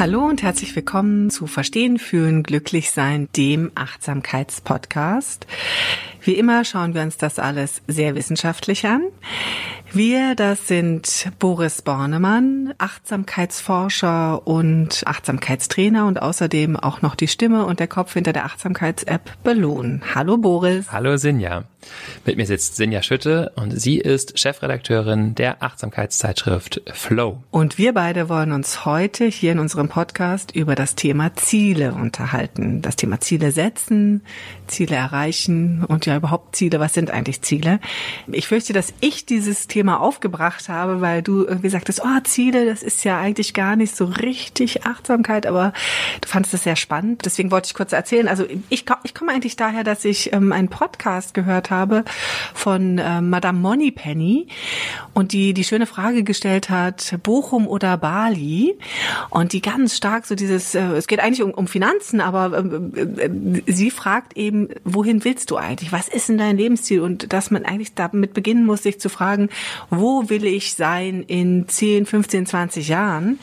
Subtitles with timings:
[0.00, 5.46] Hallo und herzlich willkommen zu Verstehen, Fühlen, Glücklich Sein, dem Achtsamkeitspodcast.
[6.22, 9.02] Wie immer schauen wir uns das alles sehr wissenschaftlich an.
[9.92, 17.78] Wir, das sind Boris Bornemann, Achtsamkeitsforscher und Achtsamkeitstrainer und außerdem auch noch die Stimme und
[17.78, 20.00] der Kopf hinter der Achtsamkeits-App Balloon.
[20.14, 20.90] Hallo Boris.
[20.90, 21.64] Hallo Sinja.
[22.24, 27.42] Mit mir sitzt Sinja Schütte und sie ist Chefredakteurin der Achtsamkeitszeitschrift Flow.
[27.50, 32.82] Und wir beide wollen uns heute hier in unserem Podcast über das Thema Ziele unterhalten.
[32.82, 34.22] Das Thema Ziele setzen,
[34.66, 36.80] Ziele erreichen und ja überhaupt Ziele.
[36.80, 37.80] Was sind eigentlich Ziele?
[38.30, 42.82] Ich fürchte, dass ich dieses Thema aufgebracht habe, weil du irgendwie sagtest, oh, Ziele, das
[42.82, 45.72] ist ja eigentlich gar nicht so richtig Achtsamkeit, aber
[46.20, 47.22] du fandest es sehr spannend.
[47.24, 48.28] Deswegen wollte ich kurz erzählen.
[48.28, 52.04] Also ich, ich komme eigentlich daher, dass ich ähm, einen Podcast gehört habe
[52.54, 54.48] von äh, Madame Moneypenny
[55.14, 58.76] und die die schöne Frage gestellt hat, Bochum oder Bali
[59.30, 62.64] und die ganz stark so dieses, äh, es geht eigentlich um, um Finanzen, aber
[62.96, 65.92] äh, äh, sie fragt eben, wohin willst du eigentlich?
[65.92, 67.00] Was ist denn dein Lebensziel?
[67.00, 69.48] Und dass man eigentlich damit beginnen muss, sich zu fragen,
[69.90, 73.38] wo will ich sein in 10, 15, 20 Jahren?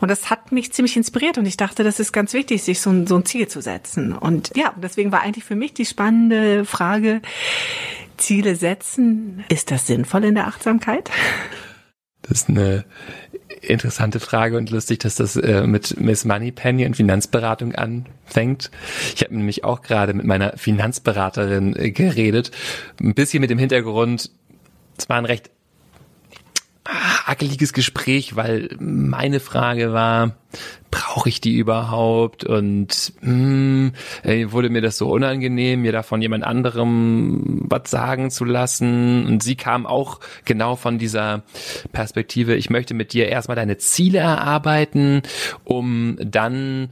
[0.00, 2.90] Und das hat mich ziemlich inspiriert und ich dachte, das ist ganz wichtig, sich so
[2.90, 4.12] ein, so ein Ziel zu setzen.
[4.12, 7.20] Und ja, deswegen war eigentlich für mich die spannende Frage,
[8.16, 11.10] Ziele setzen, ist das sinnvoll in der Achtsamkeit?
[12.22, 12.84] Das ist eine
[13.62, 18.70] interessante Frage und lustig, dass das äh, mit Miss Moneypenny und Finanzberatung anfängt.
[19.14, 22.50] Ich habe nämlich auch gerade mit meiner Finanzberaterin äh, geredet,
[23.00, 24.30] ein bisschen mit dem Hintergrund,
[24.96, 25.50] es war ein recht
[27.26, 30.36] akeliges Gespräch, weil meine Frage war,
[30.90, 32.44] brauche ich die überhaupt?
[32.44, 38.30] Und mh, hm, wurde mir das so unangenehm, mir da von jemand anderem was sagen
[38.30, 39.26] zu lassen.
[39.26, 41.42] Und sie kam auch genau von dieser
[41.92, 45.22] Perspektive, ich möchte mit dir erstmal deine Ziele erarbeiten,
[45.64, 46.88] um dann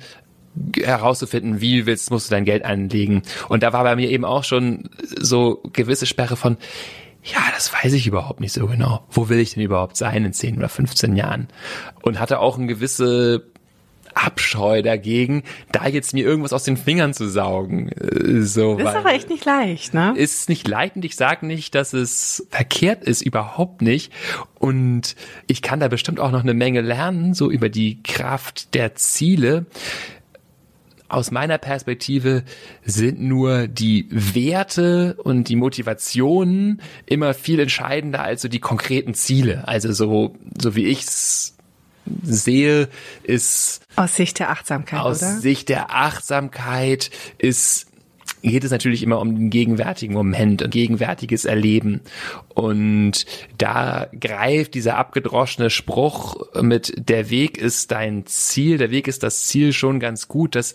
[0.77, 3.23] herauszufinden, wie willst, musst du dein Geld anlegen.
[3.49, 6.57] Und da war bei mir eben auch schon so gewisse Sperre von,
[7.23, 9.05] ja, das weiß ich überhaupt nicht so genau.
[9.11, 11.49] Wo will ich denn überhaupt sein in 10 oder 15 Jahren?
[12.03, 13.45] Und hatte auch eine gewisse
[14.17, 17.91] Abscheu dagegen, da jetzt mir irgendwas aus den Fingern zu saugen.
[17.91, 20.15] Äh, so, ist aber echt nicht leicht, ne?
[20.17, 24.13] Ist nicht leicht und ich sage nicht, dass es verkehrt ist, überhaupt nicht.
[24.59, 25.17] Und
[25.47, 29.67] ich kann da bestimmt auch noch eine Menge lernen, so über die Kraft der Ziele
[31.09, 32.43] aus meiner Perspektive
[32.85, 39.69] sind nur die Werte und die Motivationen immer viel entscheidender als so die konkreten Ziele.
[39.69, 41.56] Also so, so wie ich's
[42.23, 42.89] sehe,
[43.23, 45.39] ist aus Sicht der Achtsamkeit, aus oder?
[45.39, 47.87] Sicht der Achtsamkeit ist
[48.43, 52.01] geht es natürlich immer um den gegenwärtigen Moment und gegenwärtiges Erleben.
[52.55, 53.27] Und
[53.59, 59.47] da greift dieser abgedroschene Spruch mit der Weg ist dein Ziel, der Weg ist das
[59.47, 60.75] Ziel schon ganz gut, dass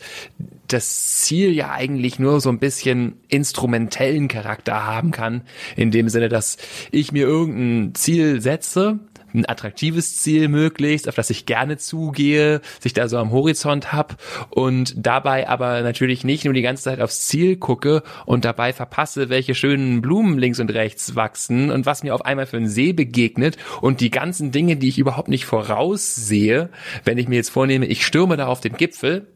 [0.67, 5.41] das Ziel ja eigentlich nur so ein bisschen instrumentellen Charakter haben kann,
[5.75, 6.57] in dem Sinne, dass
[6.91, 8.99] ich mir irgendein Ziel setze,
[9.33, 14.17] ein attraktives Ziel möglichst, auf das ich gerne zugehe, sich da so am Horizont hab
[14.49, 19.29] und dabei aber natürlich nicht nur die ganze Zeit aufs Ziel gucke und dabei verpasse,
[19.29, 22.93] welche schönen Blumen links und rechts wachsen und was mir auf einmal für einen See
[22.93, 26.69] begegnet und die ganzen Dinge, die ich überhaupt nicht voraussehe,
[27.03, 29.27] wenn ich mir jetzt vornehme, ich stürme da auf den Gipfel,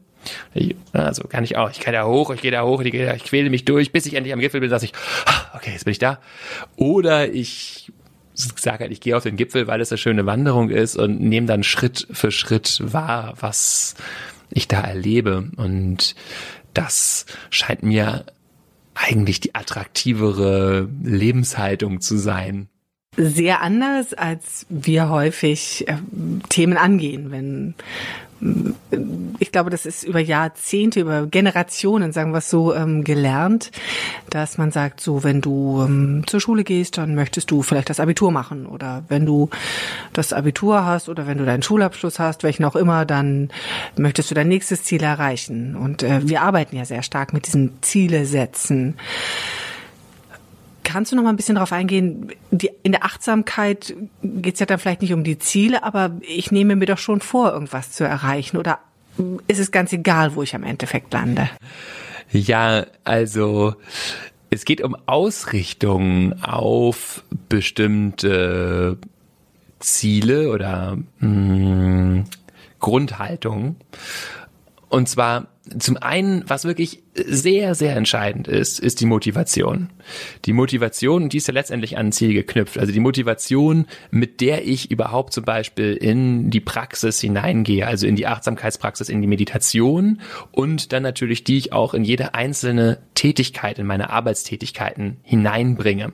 [0.92, 1.70] also kann ich auch.
[1.70, 2.92] Ich kann da hoch, ich gehe da hoch, ich,
[3.24, 4.92] quäle mich durch, bis ich endlich am Gipfel bin, dass ich,
[5.26, 6.18] ah, okay, jetzt bin ich da.
[6.76, 7.92] Oder ich
[8.36, 11.46] sage halt, ich gehe auf den Gipfel, weil es eine schöne Wanderung ist und nehme
[11.46, 13.94] dann Schritt für Schritt wahr, was
[14.50, 15.50] ich da erlebe.
[15.56, 16.14] Und
[16.74, 18.26] das scheint mir
[18.94, 22.68] eigentlich die attraktivere Lebenshaltung zu sein.
[23.16, 25.96] Sehr anders, als wir häufig äh,
[26.48, 27.74] Themen angehen, wenn
[29.38, 33.70] ich glaube, das ist über Jahrzehnte, über Generationen, sagen wir es so, ähm, gelernt,
[34.28, 37.98] dass man sagt, so, wenn du ähm, zur Schule gehst, dann möchtest du vielleicht das
[37.98, 39.48] Abitur machen oder wenn du
[40.12, 43.48] das Abitur hast oder wenn du deinen Schulabschluss hast, welchen auch immer, dann
[43.96, 45.74] möchtest du dein nächstes Ziel erreichen.
[45.74, 48.96] Und äh, wir arbeiten ja sehr stark mit diesen Ziele setzen.
[50.86, 52.30] Kannst du noch mal ein bisschen darauf eingehen?
[52.52, 53.92] Die, in der Achtsamkeit
[54.22, 57.20] geht es ja dann vielleicht nicht um die Ziele, aber ich nehme mir doch schon
[57.20, 58.56] vor, irgendwas zu erreichen.
[58.56, 58.78] Oder
[59.48, 61.50] ist es ganz egal, wo ich am Endeffekt lande?
[62.30, 63.74] Ja, also
[64.48, 68.96] es geht um Ausrichtung auf bestimmte
[69.80, 72.24] Ziele oder mh, hm,
[72.78, 73.74] Grundhaltung.
[74.88, 75.48] Und zwar
[75.78, 79.90] zum einen, was wirklich sehr, sehr entscheidend ist, ist die Motivation.
[80.44, 82.78] Die Motivation, die ist ja letztendlich an ein Ziel geknüpft.
[82.78, 88.14] Also die Motivation, mit der ich überhaupt zum Beispiel in die Praxis hineingehe, also in
[88.14, 90.20] die Achtsamkeitspraxis, in die Meditation
[90.52, 96.12] und dann natürlich die ich auch in jede einzelne Tätigkeit, in meine Arbeitstätigkeiten hineinbringe.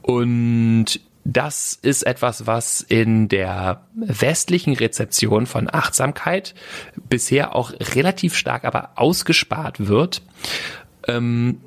[0.00, 6.54] Und das ist etwas, was in der westlichen Rezeption von Achtsamkeit
[7.08, 10.22] bisher auch relativ stark aber ausgespart wird.
[11.06, 11.60] Ähm,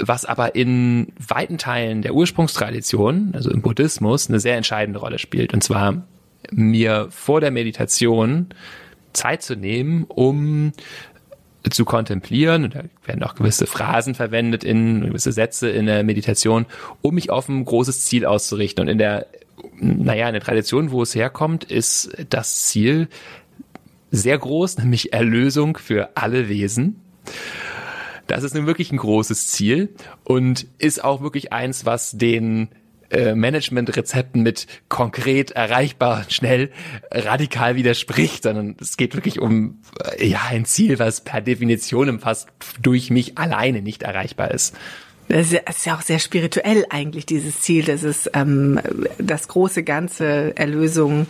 [0.00, 5.52] was aber in weiten Teilen der Ursprungstradition, also im Buddhismus, eine sehr entscheidende Rolle spielt.
[5.52, 6.04] Und zwar
[6.52, 8.46] mir vor der Meditation
[9.12, 10.72] Zeit zu nehmen, um
[11.70, 16.66] zu kontemplieren, und da werden auch gewisse Phrasen verwendet in gewisse Sätze in der Meditation,
[17.02, 18.82] um mich auf ein großes Ziel auszurichten.
[18.82, 19.26] Und in der,
[19.76, 23.08] naja, in der Tradition, wo es herkommt, ist das Ziel
[24.10, 27.00] sehr groß, nämlich Erlösung für alle Wesen.
[28.26, 29.88] Das ist nun wirklich ein großes Ziel
[30.24, 32.68] und ist auch wirklich eins, was den
[33.10, 36.70] äh, Management-Rezepten mit konkret, erreichbar, schnell,
[37.10, 39.80] radikal widerspricht, sondern es geht wirklich um
[40.18, 42.48] äh, ja ein Ziel, was per Definition fast
[42.80, 44.74] durch mich alleine nicht erreichbar ist.
[45.28, 48.80] Das ist ja auch sehr spirituell eigentlich, dieses Ziel, das ist ähm,
[49.18, 51.26] das große Ganze, Erlösung.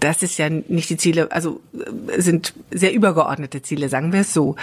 [0.00, 4.34] Das ist ja nicht die Ziele, also äh, sind sehr übergeordnete Ziele, sagen wir es
[4.34, 4.56] so.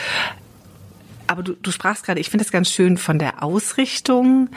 [1.28, 4.50] Aber du, du sprachst gerade, ich finde es ganz schön von der Ausrichtung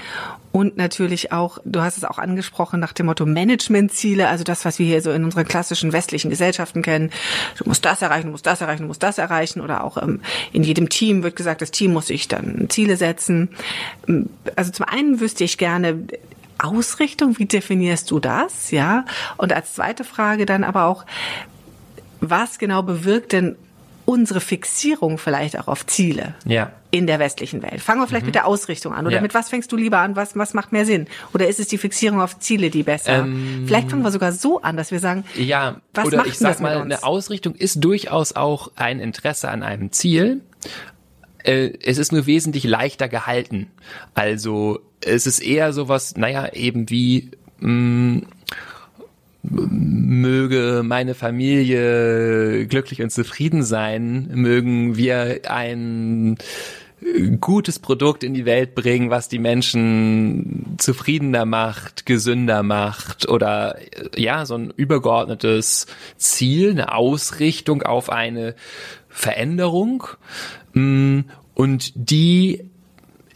[0.53, 4.79] und natürlich auch, du hast es auch angesprochen nach dem Motto Managementziele, also das, was
[4.79, 7.11] wir hier so in unseren klassischen westlichen Gesellschaften kennen.
[7.59, 9.61] Du musst das erreichen, du musst das erreichen, du musst das erreichen.
[9.61, 10.21] Oder auch ähm,
[10.53, 13.51] in jedem Team wird gesagt, das Team muss sich dann Ziele setzen.
[14.57, 16.07] Also zum einen wüsste ich gerne,
[16.59, 18.71] Ausrichtung, wie definierst du das?
[18.71, 19.05] Ja.
[19.37, 21.07] Und als zweite Frage dann aber auch,
[22.21, 23.57] was genau bewirkt denn
[24.05, 26.73] unsere Fixierung vielleicht auch auf Ziele ja.
[26.91, 27.81] in der westlichen Welt.
[27.81, 28.29] Fangen wir vielleicht mhm.
[28.29, 29.07] mit der Ausrichtung an.
[29.07, 29.23] Oder ja.
[29.23, 30.17] mit was fängst du lieber an?
[30.17, 31.07] Was, was macht mehr Sinn?
[31.33, 33.21] Oder ist es die Fixierung auf Ziele, die besser?
[33.21, 36.39] Ähm, vielleicht fangen wir sogar so an, dass wir sagen, ja, was oder macht ich
[36.39, 40.41] sag mal, eine Ausrichtung ist durchaus auch ein Interesse an einem Ziel.
[41.45, 43.71] Äh, es ist nur wesentlich leichter gehalten.
[44.15, 47.31] Also es ist eher sowas, naja, eben wie
[47.61, 48.27] mh, mm,
[49.43, 56.37] möge meine Familie glücklich und zufrieden sein, mögen wir ein
[57.41, 63.77] gutes Produkt in die Welt bringen, was die Menschen zufriedener macht, gesünder macht oder
[64.17, 68.55] ja, so ein übergeordnetes Ziel, eine Ausrichtung auf eine
[69.09, 70.05] Veränderung.
[70.75, 72.65] Und die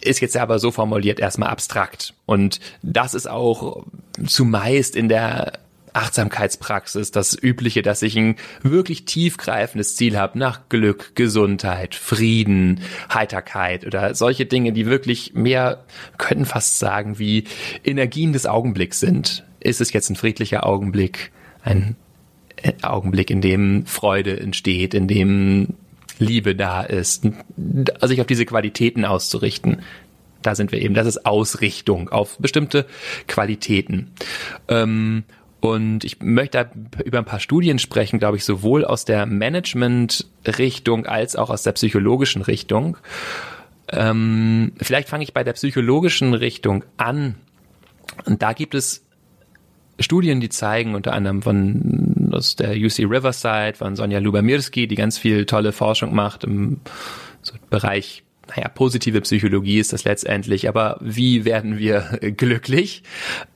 [0.02, 2.12] ist jetzt aber so formuliert erstmal abstrakt.
[2.26, 3.87] Und das ist auch
[4.26, 5.63] zumeist in der
[5.94, 12.80] Achtsamkeitspraxis, das Übliche, dass ich ein wirklich tiefgreifendes Ziel habe nach Glück, Gesundheit, Frieden,
[13.12, 15.84] Heiterkeit oder solche Dinge, die wirklich mehr,
[16.18, 17.44] könnten fast sagen, wie
[17.84, 19.44] Energien des Augenblicks sind.
[19.60, 21.30] Ist es jetzt ein friedlicher Augenblick,
[21.62, 21.96] ein
[22.56, 25.68] äh, Augenblick, in dem Freude entsteht, in dem
[26.18, 27.26] Liebe da ist,
[27.94, 29.82] also sich auf diese Qualitäten auszurichten.
[30.42, 30.94] Da sind wir eben.
[30.94, 32.86] Das ist Ausrichtung auf bestimmte
[33.26, 34.10] Qualitäten.
[34.68, 35.24] Ähm,
[35.64, 36.68] und ich möchte
[37.06, 41.73] über ein paar Studien sprechen, glaube ich, sowohl aus der Management-Richtung als auch aus der
[41.73, 42.99] psychologischen Richtung.
[43.88, 47.37] Ähm, vielleicht fange ich bei der psychologischen Richtung an.
[48.26, 49.06] Und da gibt es
[49.99, 55.16] Studien, die zeigen, unter anderem von aus der UC Riverside, von Sonja Lubamirski, die ganz
[55.16, 56.83] viel tolle Forschung macht im
[57.40, 62.00] so Bereich naja, positive Psychologie ist das letztendlich, aber wie werden wir
[62.36, 63.02] glücklich?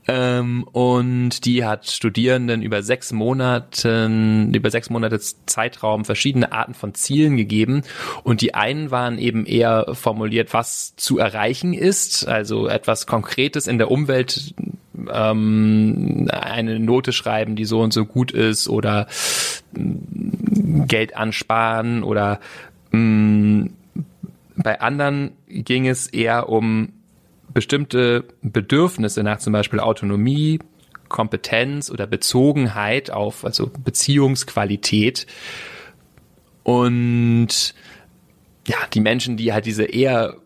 [0.06, 6.94] Ähm, und die hat Studierenden über sechs Monaten, über sechs Monate Zeitraum verschiedene Arten von
[6.94, 7.82] Zielen gegeben.
[8.22, 13.76] Und die einen waren eben eher formuliert, was zu erreichen ist, also etwas Konkretes in
[13.76, 14.54] der Umwelt
[15.12, 19.06] ähm, eine Note schreiben, die so und so gut ist oder
[19.72, 22.40] mm, Geld ansparen oder
[22.92, 23.70] mh, mm,
[24.58, 26.92] bei anderen ging es eher um
[27.52, 30.58] bestimmte Bedürfnisse nach zum Beispiel Autonomie,
[31.08, 35.26] Kompetenz oder Bezogenheit auf, also Beziehungsqualität.
[36.62, 37.74] Und
[38.66, 40.36] ja, die Menschen, die halt diese eher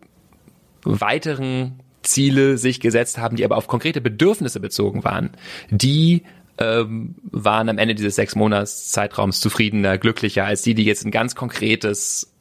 [0.83, 5.31] weiteren Ziele sich gesetzt haben, die aber auf konkrete Bedürfnisse bezogen waren,
[5.69, 6.23] die
[6.57, 11.11] ähm, waren am Ende dieses sechs Monats Zeitraums zufriedener, glücklicher als die, die jetzt ein
[11.11, 12.32] ganz konkretes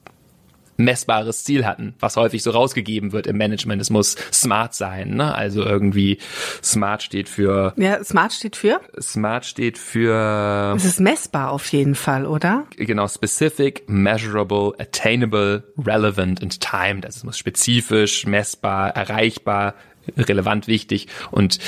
[0.76, 3.80] messbares Ziel hatten, was häufig so rausgegeben wird im Management.
[3.82, 5.34] Es muss smart sein, ne?
[5.34, 6.18] Also irgendwie
[6.62, 7.72] smart steht für.
[7.76, 8.80] Ja, smart steht für?
[9.00, 10.74] Smart steht für.
[10.76, 12.66] Es ist messbar auf jeden Fall, oder?
[12.76, 17.04] Genau, specific, measurable, attainable, relevant and timed.
[17.04, 19.74] Also es muss spezifisch, messbar, erreichbar,
[20.16, 21.58] relevant wichtig und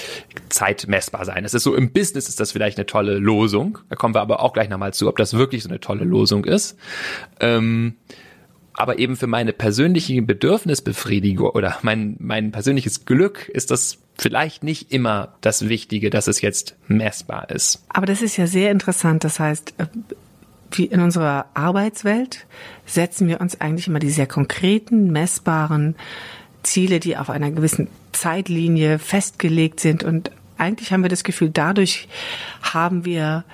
[0.48, 1.44] zeitmessbar sein.
[1.44, 3.78] Das ist so im Business ist das vielleicht eine tolle Losung.
[3.88, 6.44] Da kommen wir aber auch gleich nochmal zu, ob das wirklich so eine tolle Losung
[6.44, 6.76] ist.
[7.40, 7.96] Ähm,
[8.74, 14.92] aber eben für meine persönliche Bedürfnisbefriedigung oder mein, mein persönliches Glück ist das vielleicht nicht
[14.92, 17.84] immer das Wichtige, dass es jetzt messbar ist.
[17.88, 19.24] Aber das ist ja sehr interessant.
[19.24, 19.86] Das heißt, äh,
[20.72, 22.46] wie in unserer Arbeitswelt
[22.86, 25.94] setzen wir uns eigentlich immer die sehr konkreten, messbaren
[26.62, 30.02] Ziele, die auf einer gewissen Zeitlinie festgelegt sind.
[30.02, 32.08] Und eigentlich haben wir das Gefühl, dadurch
[32.62, 33.44] haben wir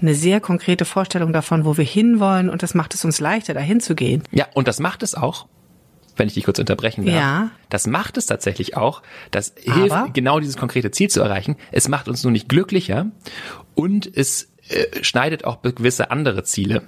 [0.00, 3.80] eine sehr konkrete Vorstellung davon, wo wir hinwollen und das macht es uns leichter, dahin
[3.80, 4.22] zu gehen.
[4.30, 5.46] Ja, und das macht es auch,
[6.16, 7.14] wenn ich dich kurz unterbrechen darf.
[7.14, 7.50] Ja.
[7.68, 9.02] Das macht es tatsächlich auch.
[9.30, 10.10] Das hilft, Aber?
[10.12, 11.56] genau dieses konkrete Ziel zu erreichen.
[11.72, 13.06] Es macht uns nur nicht glücklicher
[13.74, 16.82] und es äh, schneidet auch gewisse andere Ziele,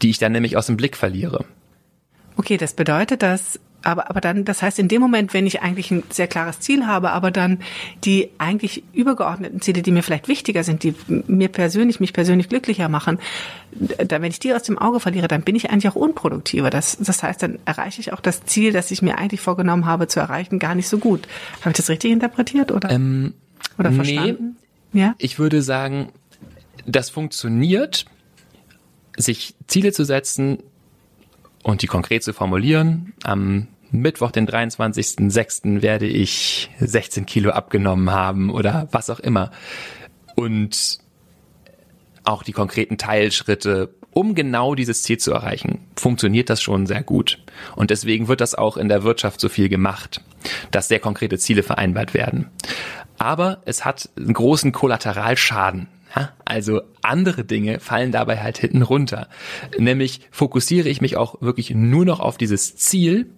[0.00, 1.44] die ich dann nämlich aus dem Blick verliere.
[2.36, 5.90] Okay, das bedeutet, dass aber, aber dann, das heißt, in dem Moment, wenn ich eigentlich
[5.90, 7.58] ein sehr klares Ziel habe, aber dann
[8.04, 12.88] die eigentlich übergeordneten Ziele, die mir vielleicht wichtiger sind, die mir persönlich, mich persönlich glücklicher
[12.88, 13.18] machen,
[13.72, 16.70] da, wenn ich die aus dem Auge verliere, dann bin ich eigentlich auch unproduktiver.
[16.70, 20.08] Das, das heißt, dann erreiche ich auch das Ziel, das ich mir eigentlich vorgenommen habe
[20.08, 21.26] zu erreichen, gar nicht so gut.
[21.60, 22.90] Habe ich das richtig interpretiert oder?
[22.90, 23.34] Ähm,
[23.78, 24.56] oder verstanden?
[24.92, 25.14] Nee, ja?
[25.18, 26.08] Ich würde sagen,
[26.86, 28.04] das funktioniert,
[29.16, 30.58] sich Ziele zu setzen,
[31.62, 33.14] und die konkret zu formulieren.
[33.22, 35.82] Am Mittwoch, den 23.06.
[35.82, 39.50] werde ich 16 Kilo abgenommen haben oder was auch immer.
[40.34, 40.98] Und
[42.24, 47.38] auch die konkreten Teilschritte, um genau dieses Ziel zu erreichen, funktioniert das schon sehr gut.
[47.76, 50.22] Und deswegen wird das auch in der Wirtschaft so viel gemacht,
[50.70, 52.50] dass sehr konkrete Ziele vereinbart werden.
[53.18, 55.88] Aber es hat einen großen Kollateralschaden.
[56.44, 59.28] Also andere Dinge fallen dabei halt hinten runter.
[59.78, 63.30] Nämlich fokussiere ich mich auch wirklich nur noch auf dieses Ziel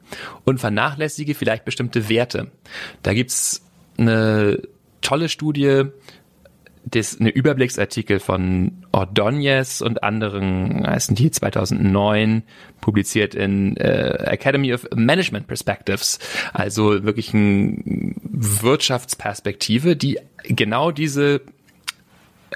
[0.45, 2.51] und vernachlässige vielleicht bestimmte Werte.
[3.03, 3.65] Da gibt's
[3.97, 4.61] eine
[5.01, 5.85] tolle Studie,
[6.87, 12.43] das eine Überblicksartikel von Ordonez und anderen, heißen die 2009,
[12.81, 16.19] publiziert in äh, Academy of Management Perspectives,
[16.53, 21.41] also wirklich eine Wirtschaftsperspektive, die genau diese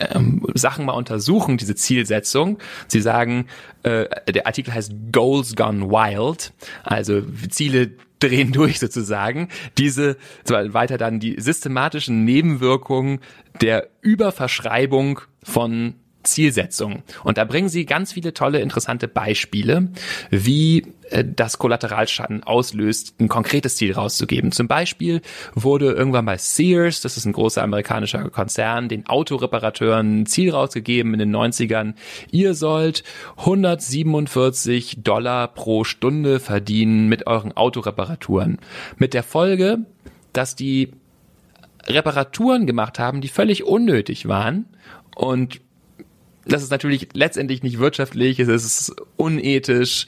[0.00, 2.59] ähm, Sachen mal untersuchen, diese Zielsetzung.
[2.87, 3.47] Sie sagen,
[3.83, 6.52] äh, der Artikel heißt Goals Gone Wild,
[6.83, 9.49] also Ziele drehen durch sozusagen.
[9.76, 13.21] Diese, weiter dann die systematischen Nebenwirkungen
[13.61, 15.95] der Überverschreibung von
[16.30, 17.02] Zielsetzung.
[17.25, 19.88] Und da bringen sie ganz viele tolle, interessante Beispiele,
[20.30, 24.52] wie äh, das Kollateralschaden auslöst, ein konkretes Ziel rauszugeben.
[24.52, 25.20] Zum Beispiel
[25.54, 31.12] wurde irgendwann bei Sears, das ist ein großer amerikanischer Konzern, den Autoreparateuren ein Ziel rausgegeben
[31.14, 31.94] in den 90ern.
[32.30, 33.04] Ihr sollt
[33.37, 38.58] 147 Dollar pro Stunde verdienen mit euren Autoreparaturen.
[38.97, 39.78] Mit der Folge,
[40.32, 40.92] dass die
[41.87, 44.66] Reparaturen gemacht haben, die völlig unnötig waren
[45.16, 45.61] und
[46.49, 50.07] das ist natürlich letztendlich nicht wirtschaftlich, es ist unethisch.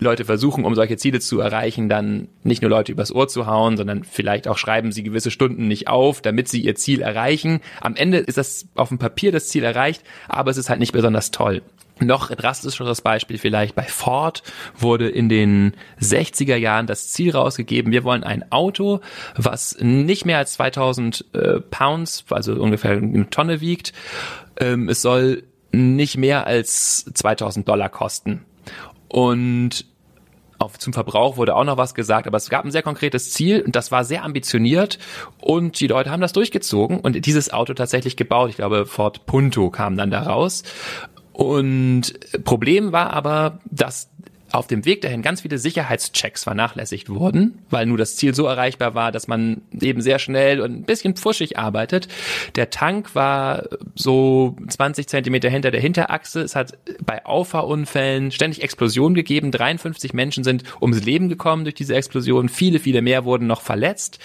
[0.00, 3.76] Leute versuchen, um solche Ziele zu erreichen, dann nicht nur Leute übers Ohr zu hauen,
[3.76, 7.60] sondern vielleicht auch schreiben sie gewisse Stunden nicht auf, damit sie ihr Ziel erreichen.
[7.80, 10.92] Am Ende ist das auf dem Papier das Ziel erreicht, aber es ist halt nicht
[10.92, 11.62] besonders toll.
[12.00, 14.42] Noch drastischeres Beispiel vielleicht bei Ford
[14.76, 19.00] wurde in den 60er Jahren das Ziel rausgegeben, wir wollen ein Auto,
[19.36, 23.92] was nicht mehr als 2000 äh, Pounds, also ungefähr eine Tonne wiegt.
[24.60, 28.44] Ähm, es soll nicht mehr als 2000 Dollar kosten.
[29.08, 29.86] Und
[30.58, 33.62] auf, zum Verbrauch wurde auch noch was gesagt, aber es gab ein sehr konkretes Ziel
[33.62, 34.98] und das war sehr ambitioniert
[35.40, 38.50] und die Leute haben das durchgezogen und dieses Auto tatsächlich gebaut.
[38.50, 40.64] Ich glaube, Ford Punto kam dann da raus
[41.38, 44.10] und Problem war aber, dass
[44.50, 48.96] auf dem Weg dahin ganz viele Sicherheitschecks vernachlässigt wurden, weil nur das Ziel so erreichbar
[48.96, 52.08] war, dass man eben sehr schnell und ein bisschen pfuschig arbeitet.
[52.56, 56.40] Der Tank war so 20 Zentimeter hinter der Hinterachse.
[56.40, 56.76] Es hat
[57.06, 59.52] bei Auffahrunfällen ständig Explosionen gegeben.
[59.52, 62.48] 53 Menschen sind ums Leben gekommen durch diese Explosion.
[62.48, 64.18] Viele, viele mehr wurden noch verletzt.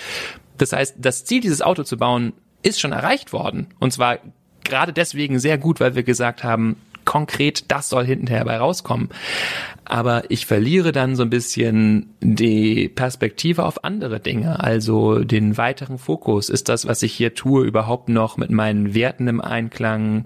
[0.57, 3.67] Das heißt, das Ziel, dieses Auto zu bauen, ist schon erreicht worden.
[3.79, 4.17] Und zwar
[4.63, 9.09] gerade deswegen sehr gut, weil wir gesagt haben, konkret, das soll hinterher bei rauskommen.
[9.85, 15.97] Aber ich verliere dann so ein bisschen die Perspektive auf andere Dinge, also den weiteren
[15.97, 16.49] Fokus.
[16.49, 20.25] Ist das, was ich hier tue, überhaupt noch mit meinen Werten im Einklang?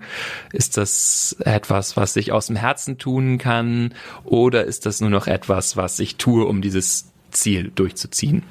[0.53, 3.93] Ist das etwas, was ich aus dem Herzen tun kann?
[4.24, 8.43] Oder ist das nur noch etwas, was ich tue, um dieses Ziel durchzuziehen?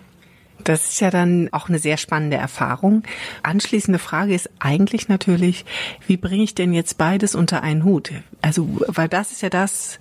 [0.67, 3.05] Das ist ja dann auch eine sehr spannende Erfahrung.
[3.45, 5.65] Anschließende Frage ist eigentlich natürlich,
[6.09, 8.11] wie bringe ich denn jetzt beides unter einen Hut?
[8.43, 10.01] Also, weil das ist ja das,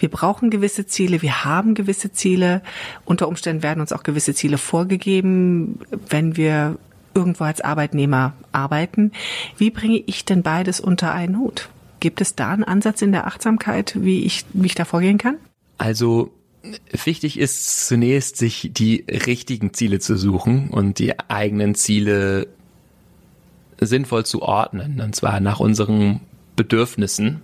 [0.00, 2.60] wir brauchen gewisse Ziele, wir haben gewisse Ziele.
[3.04, 6.76] Unter Umständen werden uns auch gewisse Ziele vorgegeben, wenn wir
[7.14, 9.12] irgendwo als Arbeitnehmer arbeiten.
[9.58, 11.68] Wie bringe ich denn beides unter einen Hut?
[12.00, 15.36] Gibt es da einen Ansatz in der Achtsamkeit, wie ich, wie ich da vorgehen kann?
[15.78, 16.32] Also
[17.04, 22.48] Wichtig ist zunächst, sich die richtigen Ziele zu suchen und die eigenen Ziele
[23.80, 26.20] sinnvoll zu ordnen, und zwar nach unseren
[26.56, 27.40] Bedürfnissen.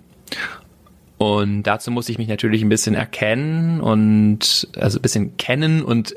[1.17, 6.15] Und dazu muss ich mich natürlich ein bisschen erkennen und also ein bisschen kennen und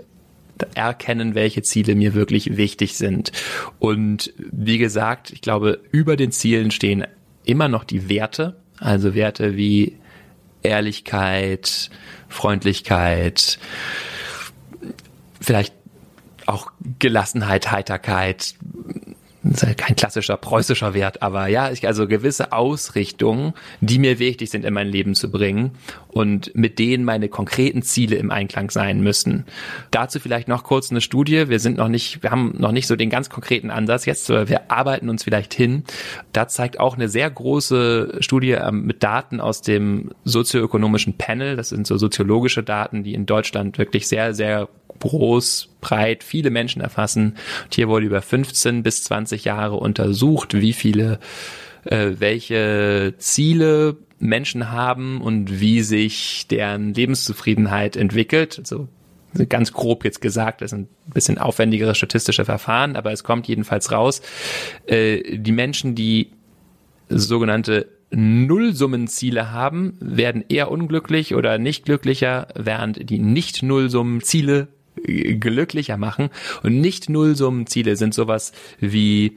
[0.75, 3.33] erkennen, welche Ziele mir wirklich wichtig sind.
[3.79, 7.07] Und wie gesagt, ich glaube, über den Zielen stehen
[7.45, 9.97] immer noch die Werte, also Werte wie
[10.63, 11.91] Ehrlichkeit,
[12.29, 13.59] Freundlichkeit,
[15.41, 15.75] vielleicht
[16.47, 18.55] auch Gelassenheit, Heiterkeit,
[19.43, 24.51] ist ja kein klassischer preußischer Wert, aber ja, ich, also gewisse Ausrichtungen, die mir wichtig
[24.51, 25.73] sind in mein Leben zu bringen
[26.09, 29.47] und mit denen meine konkreten Ziele im Einklang sein müssen.
[29.91, 31.49] Dazu vielleicht noch kurz eine Studie.
[31.49, 34.71] Wir sind noch nicht, wir haben noch nicht so den ganz konkreten Ansatz jetzt, wir
[34.71, 35.85] arbeiten uns vielleicht hin.
[36.33, 41.57] Da zeigt auch eine sehr große Studie ähm, mit Daten aus dem sozioökonomischen Panel.
[41.57, 44.69] Das sind so soziologische Daten, die in Deutschland wirklich sehr, sehr
[45.01, 47.37] groß, breit, viele Menschen erfassen.
[47.65, 51.19] Und hier wurde über 15 bis 20 Jahre untersucht, wie viele,
[51.85, 58.59] äh, welche Ziele Menschen haben und wie sich deren Lebenszufriedenheit entwickelt.
[58.59, 58.89] Also
[59.49, 63.93] ganz grob jetzt gesagt, das sind ein bisschen aufwendigere statistische Verfahren, aber es kommt jedenfalls
[63.93, 64.23] raus,
[64.87, 66.33] äh, die Menschen, die
[67.09, 74.69] sogenannte Nullsummenziele haben, werden eher unglücklich oder nicht glücklicher, während die Nicht-Nullsummenziele
[75.05, 76.31] glücklicher machen.
[76.63, 79.37] Und nicht Nullsummenziele sind sowas wie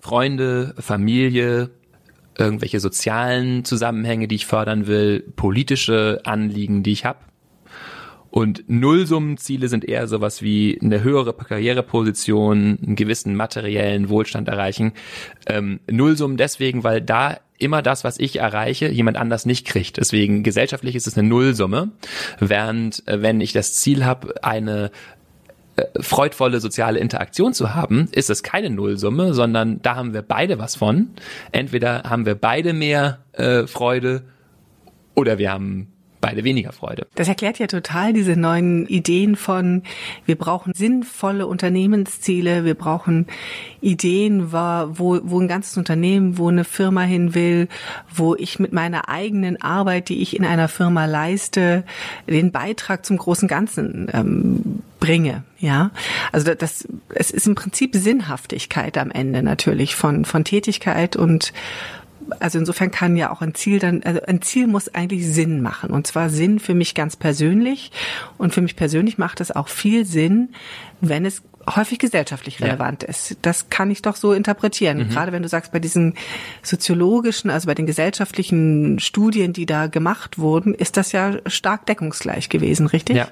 [0.00, 1.70] Freunde, Familie,
[2.38, 7.18] irgendwelche sozialen Zusammenhänge, die ich fördern will, politische Anliegen, die ich habe.
[8.30, 14.92] Und Nullsummenziele sind eher sowas wie eine höhere Karriereposition, einen gewissen materiellen Wohlstand erreichen.
[15.46, 19.96] Ähm, Nullsummen deswegen, weil da immer das, was ich erreiche, jemand anders nicht kriegt.
[19.96, 21.90] Deswegen gesellschaftlich ist es eine Nullsumme,
[22.40, 24.90] während äh, wenn ich das Ziel habe, eine
[25.76, 30.58] äh, freudvolle soziale Interaktion zu haben, ist es keine Nullsumme, sondern da haben wir beide
[30.58, 31.10] was von.
[31.52, 34.22] Entweder haben wir beide mehr äh, Freude
[35.14, 35.93] oder wir haben
[36.24, 37.06] beide weniger Freude.
[37.16, 39.82] Das erklärt ja total diese neuen Ideen von,
[40.24, 43.26] wir brauchen sinnvolle Unternehmensziele, wir brauchen
[43.82, 47.68] Ideen, wo, wo ein ganzes Unternehmen, wo eine Firma hin will,
[48.14, 51.84] wo ich mit meiner eigenen Arbeit, die ich in einer Firma leiste,
[52.26, 55.90] den Beitrag zum großen Ganzen ähm, bringe, ja.
[56.32, 61.52] Also das, es ist im Prinzip Sinnhaftigkeit am Ende natürlich von, von Tätigkeit und
[62.40, 65.90] also insofern kann ja auch ein Ziel dann, also ein Ziel muss eigentlich Sinn machen.
[65.90, 67.92] Und zwar Sinn für mich ganz persönlich.
[68.38, 70.50] Und für mich persönlich macht es auch viel Sinn,
[71.00, 71.42] wenn es
[71.74, 73.08] häufig gesellschaftlich relevant ja.
[73.08, 73.38] ist.
[73.42, 74.98] Das kann ich doch so interpretieren.
[74.98, 75.08] Mhm.
[75.08, 76.14] Gerade wenn du sagst, bei diesen
[76.62, 82.48] soziologischen, also bei den gesellschaftlichen Studien, die da gemacht wurden, ist das ja stark deckungsgleich
[82.48, 83.16] gewesen, richtig?
[83.16, 83.28] Ja.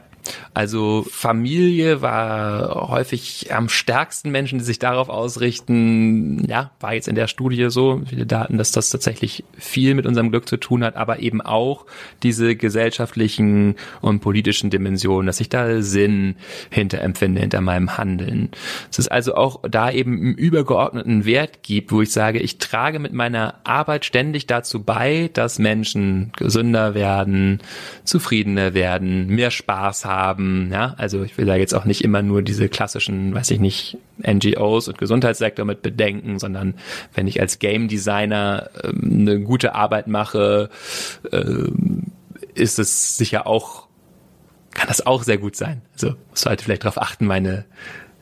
[0.54, 6.44] Also Familie war häufig am stärksten Menschen, die sich darauf ausrichten.
[6.48, 10.30] Ja, war jetzt in der Studie so, viele Daten, dass das tatsächlich viel mit unserem
[10.30, 11.86] Glück zu tun hat, aber eben auch
[12.22, 16.36] diese gesellschaftlichen und politischen Dimensionen, dass ich da Sinn
[16.70, 18.50] hinter empfinde, hinter meinem Handeln.
[18.90, 22.98] Es ist also auch da eben einen übergeordneten Wert gibt, wo ich sage, ich trage
[22.98, 27.60] mit meiner Arbeit ständig dazu bei, dass Menschen gesünder werden,
[28.04, 30.70] zufriedener werden, mehr Spaß haben haben.
[30.72, 33.98] Ja, also ich will da jetzt auch nicht immer nur diese klassischen, weiß ich nicht,
[34.24, 36.74] NGOs und Gesundheitssektor mit bedenken, sondern
[37.14, 40.70] wenn ich als Game Designer ähm, eine gute Arbeit mache,
[41.32, 42.12] ähm,
[42.54, 43.88] ist es sicher auch
[44.74, 45.82] kann das auch sehr gut sein.
[45.92, 47.66] Also sollte vielleicht darauf achten, meine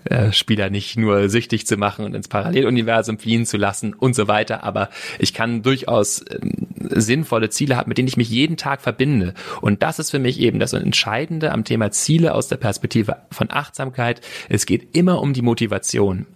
[0.05, 4.29] äh, Spieler nicht nur süchtig zu machen und ins Paralleluniversum fliehen zu lassen und so
[4.29, 4.65] weiter.
[4.65, 6.39] Aber ich kann durchaus äh,
[6.77, 9.35] sinnvolle Ziele haben, mit denen ich mich jeden Tag verbinde.
[9.61, 13.51] Und das ist für mich eben das Entscheidende am Thema Ziele aus der Perspektive von
[13.51, 14.21] Achtsamkeit.
[14.49, 16.27] Es geht immer um die Motivation.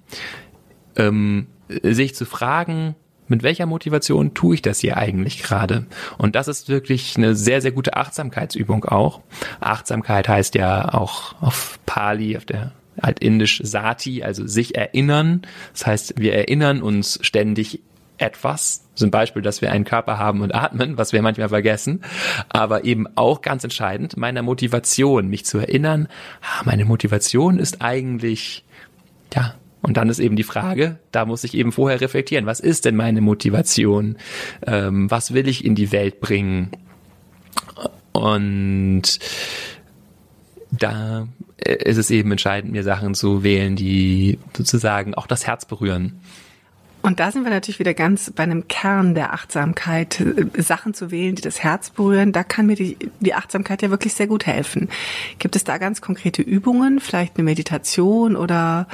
[0.97, 1.47] Ähm,
[1.83, 2.95] sich zu fragen,
[3.27, 5.87] mit welcher Motivation tue ich das hier eigentlich gerade?
[6.19, 9.23] Und das ist wirklich eine sehr, sehr gute Achtsamkeitsübung auch.
[9.61, 15.43] Achtsamkeit heißt ja auch auf Pali, auf der altindisch Sati, also sich erinnern.
[15.73, 17.81] Das heißt, wir erinnern uns ständig
[18.19, 22.03] etwas, zum Beispiel, dass wir einen Körper haben und atmen, was wir manchmal vergessen,
[22.49, 26.09] aber eben auch ganz entscheidend, meiner Motivation, mich zu erinnern,
[26.41, 28.65] ah, meine Motivation ist eigentlich,
[29.35, 32.87] ja, und dann ist eben die Frage, da muss ich eben vorher reflektieren, was ist
[32.87, 34.17] denn meine Motivation?
[34.67, 36.71] Ähm, was will ich in die Welt bringen?
[38.13, 39.19] Und
[40.71, 41.29] da
[41.65, 46.21] ist es eben entscheidend, mir Sachen zu wählen, die sozusagen auch das Herz berühren.
[47.05, 51.11] Und da sind wir natürlich wieder ganz bei einem Kern der Achtsamkeit, äh, Sachen zu
[51.11, 52.33] wählen, die das Herz berühren.
[52.33, 54.89] Da kann mir die, die Achtsamkeit ja wirklich sehr gut helfen.
[55.39, 58.89] Gibt es da ganz konkrete Übungen, vielleicht eine Meditation oder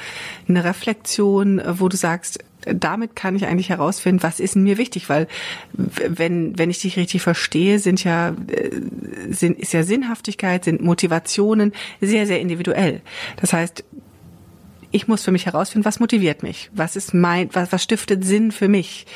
[0.48, 5.28] eine Reflexion, wo du sagst, damit kann ich eigentlich herausfinden, was ist mir wichtig, weil
[5.72, 8.70] wenn wenn ich dich richtig verstehe, sind ja äh,
[9.30, 13.02] sind ist ja Sinnhaftigkeit, sind Motivationen sehr sehr individuell.
[13.36, 13.84] Das heißt,
[14.92, 18.52] ich muss für mich herausfinden, was motiviert mich, was ist mein, was, was stiftet Sinn
[18.52, 19.06] für mich.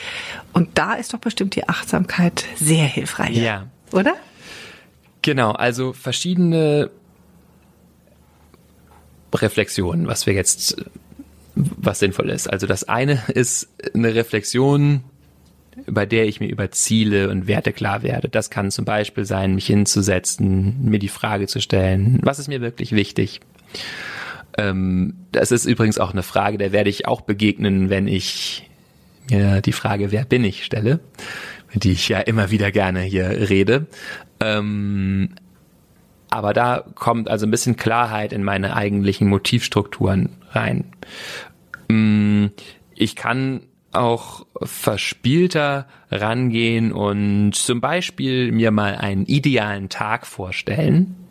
[0.53, 3.37] Und da ist doch bestimmt die Achtsamkeit sehr hilfreich.
[3.37, 3.67] Ja.
[3.93, 4.15] Oder?
[5.23, 6.91] Genau, also verschiedene
[9.35, 10.77] Reflexionen, was wir jetzt,
[11.55, 12.47] was sinnvoll ist.
[12.49, 15.03] Also das eine ist eine Reflexion,
[15.87, 18.29] bei der ich mir über Ziele und Werte klar werde.
[18.29, 22.61] Das kann zum Beispiel sein, mich hinzusetzen, mir die Frage zu stellen, was ist mir
[22.61, 23.41] wirklich wichtig?
[24.57, 28.69] Ähm, das ist übrigens auch eine Frage, der werde ich auch begegnen, wenn ich
[29.31, 31.01] mir die Frage, wer bin ich, stelle,
[31.75, 33.87] die ich ja immer wieder gerne hier rede.
[34.41, 35.31] Ähm,
[36.31, 40.85] aber da kommt also ein bisschen Klarheit in meine eigentlichen Motivstrukturen rein.
[41.89, 42.47] Mm,
[42.95, 43.63] ich kann
[43.93, 51.24] auch verspielter rangehen und zum Beispiel mir mal einen idealen Tag vorstellen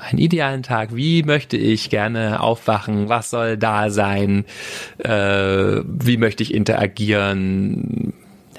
[0.00, 4.44] einen idealen Tag, wie möchte ich gerne aufwachen, was soll da sein,
[4.98, 8.12] äh, wie möchte ich interagieren.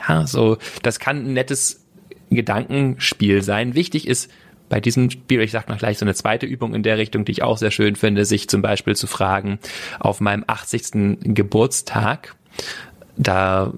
[0.08, 1.86] Ja, so, das kann ein nettes
[2.30, 3.75] Gedankenspiel sein.
[3.75, 4.32] Wichtig ist
[4.69, 7.34] bei diesem Spiel, ich sag noch gleich so eine zweite Übung in der Richtung, die
[7.34, 9.60] ich auch sehr schön finde, sich zum Beispiel zu fragen,
[9.99, 11.19] auf meinem 80.
[11.23, 12.36] Geburtstag,
[13.17, 13.73] da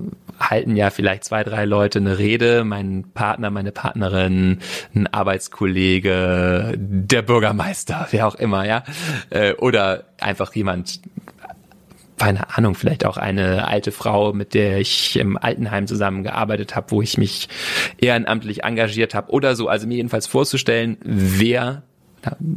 [0.49, 4.59] halten ja vielleicht zwei, drei Leute eine Rede, mein Partner, meine Partnerin,
[4.95, 8.83] ein Arbeitskollege, der Bürgermeister, wer auch immer, ja,
[9.29, 11.01] äh, oder einfach jemand,
[12.17, 17.01] keine Ahnung, vielleicht auch eine alte Frau, mit der ich im Altenheim zusammengearbeitet habe, wo
[17.01, 17.49] ich mich
[17.97, 19.67] ehrenamtlich engagiert habe oder so.
[19.67, 21.83] Also mir jedenfalls vorzustellen, wer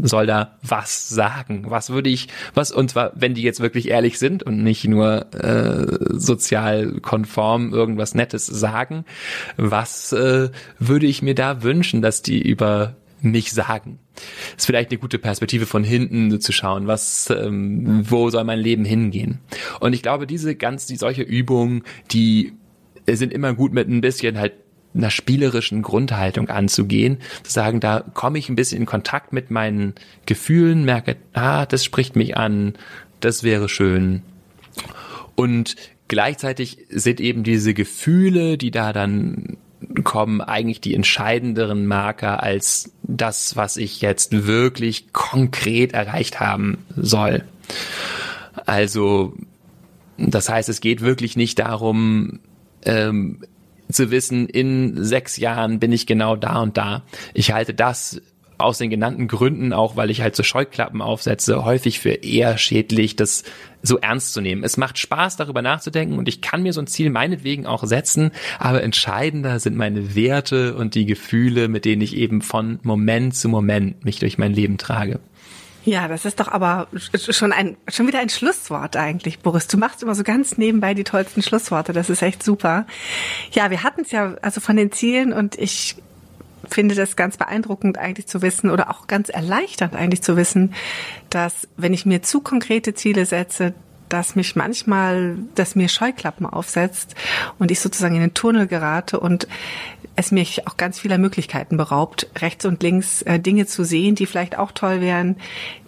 [0.03, 1.65] soll da was sagen?
[1.69, 5.33] Was würde ich, was, und zwar, wenn die jetzt wirklich ehrlich sind und nicht nur
[5.35, 9.05] äh, sozial konform irgendwas Nettes sagen,
[9.57, 13.99] was äh, würde ich mir da wünschen, dass die über mich sagen?
[14.57, 18.85] ist vielleicht eine gute Perspektive von hinten zu schauen, was, ähm, wo soll mein Leben
[18.85, 19.41] hingehen?
[19.81, 22.55] Und ich glaube, diese ganz, die solche Übungen, die
[23.07, 24.55] sind immer gut mit ein bisschen halt
[24.97, 29.95] einer spielerischen Grundhaltung anzugehen, zu sagen, da komme ich ein bisschen in Kontakt mit meinen
[30.27, 32.75] Gefühlen, merke, ah, das spricht mich an,
[33.21, 34.23] das wäre schön.
[35.35, 35.77] Und
[36.09, 39.57] gleichzeitig sind eben diese Gefühle, die da dann
[40.05, 47.45] kommen, eigentlich die entscheidenderen Marker als das, was ich jetzt wirklich konkret erreicht haben soll.
[48.65, 49.35] Also,
[50.17, 52.41] das heißt, es geht wirklich nicht darum,
[52.85, 53.41] ähm,
[53.91, 57.03] zu wissen, in sechs Jahren bin ich genau da und da.
[57.35, 58.21] Ich halte das
[58.59, 63.17] aus den genannten Gründen, auch weil ich halt so Scheuklappen aufsetze, häufig für eher schädlich,
[63.17, 63.45] das
[63.83, 64.65] so ernst zu nehmen.
[64.65, 68.31] Es macht Spaß, darüber nachzudenken und ich kann mir so ein Ziel meinetwegen auch setzen,
[68.59, 73.49] aber entscheidender sind meine Werte und die Gefühle, mit denen ich eben von Moment zu
[73.49, 75.21] Moment mich durch mein Leben trage.
[75.87, 79.69] Ja, das ist doch aber schon ein, schon wieder ein Schlusswort eigentlich, Boris.
[79.69, 81.93] Du machst immer so ganz nebenbei die tollsten Schlussworte.
[81.93, 82.87] Das ist echt super.
[83.53, 85.95] Ja, wir hatten es ja also von den Zielen und ich
[86.69, 90.75] finde das ganz beeindruckend eigentlich zu wissen oder auch ganz erleichternd eigentlich zu wissen,
[91.31, 93.73] dass wenn ich mir zu konkrete Ziele setze,
[94.09, 97.15] dass mich manchmal, dass mir Scheuklappen aufsetzt
[97.61, 99.47] und ich sozusagen in den Tunnel gerate und
[100.17, 104.27] es mich auch ganz vieler Möglichkeiten beraubt, rechts und links äh, Dinge zu sehen, die
[104.27, 105.37] vielleicht auch toll wären,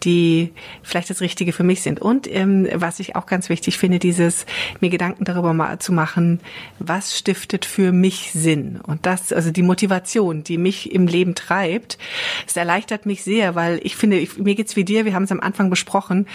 [0.05, 2.01] die vielleicht das Richtige für mich sind.
[2.01, 4.47] Und ähm, was ich auch ganz wichtig finde, dieses
[4.81, 6.41] mir Gedanken darüber mal zu machen,
[6.79, 11.99] was stiftet für mich Sinn und das, also die Motivation, die mich im Leben treibt,
[12.47, 15.05] es erleichtert mich sehr, weil ich finde, ich, mir geht's wie dir.
[15.05, 16.27] Wir haben es am Anfang besprochen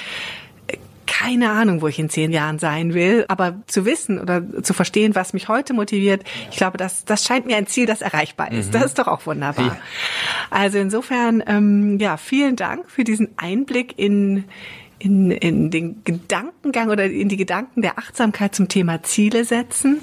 [1.19, 5.13] keine Ahnung, wo ich in zehn Jahren sein will, aber zu wissen oder zu verstehen,
[5.13, 8.69] was mich heute motiviert, ich glaube, das, das scheint mir ein Ziel, das erreichbar ist.
[8.69, 8.71] Mhm.
[8.71, 9.65] Das ist doch auch wunderbar.
[9.65, 9.77] Ja.
[10.49, 14.45] Also insofern, ähm, ja, vielen Dank für diesen Einblick in
[15.03, 19.99] in, in den Gedankengang oder in die Gedanken der Achtsamkeit zum Thema Ziele setzen.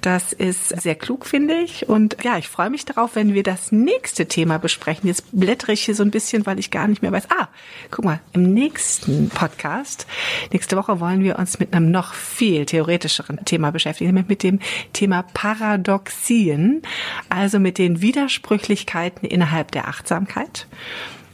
[0.00, 1.88] Das ist sehr klug, finde ich.
[1.88, 5.06] Und ja, ich freue mich darauf, wenn wir das nächste Thema besprechen.
[5.06, 7.28] Jetzt blättere ich hier so ein bisschen, weil ich gar nicht mehr weiß.
[7.30, 7.48] Ah,
[7.90, 10.06] guck mal, im nächsten Podcast,
[10.50, 14.60] nächste Woche wollen wir uns mit einem noch viel theoretischeren Thema beschäftigen, nämlich mit dem
[14.94, 16.80] Thema Paradoxien,
[17.28, 20.66] also mit den Widersprüchlichkeiten innerhalb der Achtsamkeit.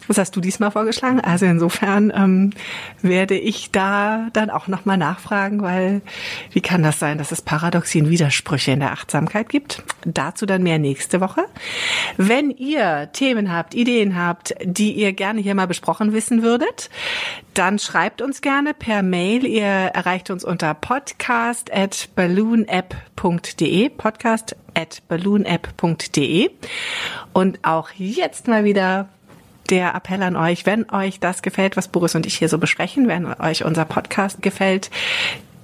[0.07, 1.21] Was hast du diesmal vorgeschlagen?
[1.21, 2.51] Also insofern ähm,
[3.01, 6.03] werde ich da dann auch nochmal nachfragen, weil
[6.53, 9.83] wie kann das sein, dass es Paradoxien Widersprüche in der Achtsamkeit gibt?
[10.05, 11.45] Dazu dann mehr nächste Woche.
[12.19, 16.91] Wenn ihr Themen habt, Ideen habt, die ihr gerne hier mal besprochen wissen würdet,
[17.55, 19.47] dann schreibt uns gerne per Mail.
[19.47, 26.51] Ihr erreicht uns unter podcast at balloonapp.de, podcast at balloonapp.de.
[27.33, 29.09] Und auch jetzt mal wieder
[29.71, 33.09] der Appell an euch, wenn euch das gefällt, was Boris und ich hier so besprechen,
[33.09, 34.91] wenn euch unser Podcast gefällt,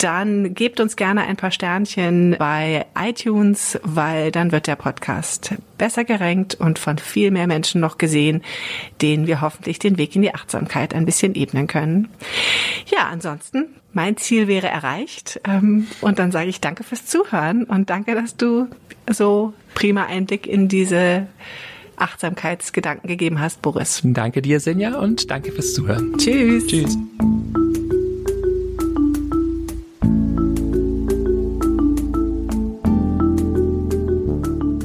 [0.03, 6.05] dann gebt uns gerne ein paar Sternchen bei iTunes, weil dann wird der Podcast besser
[6.05, 8.43] gerankt und von viel mehr Menschen noch gesehen,
[9.03, 12.09] denen wir hoffentlich den Weg in die Achtsamkeit ein bisschen ebnen können.
[12.87, 15.41] Ja, ansonsten, mein Ziel wäre erreicht.
[15.47, 18.69] Ähm, und dann sage ich danke fürs Zuhören und danke, dass du
[19.11, 21.27] so prima Einblick in diese
[22.01, 24.01] Achtsamkeitsgedanken gegeben hast, Boris.
[24.05, 26.17] Danke dir, Senja, und danke fürs Zuhören.
[26.19, 26.67] Tschüss.
[26.67, 26.99] Tschüss.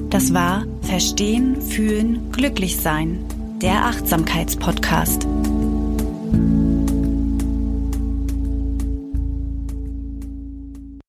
[0.10, 3.26] Das war Verstehen, Fühlen, Glücklich Sein,
[3.62, 5.28] der Achtsamkeitspodcast.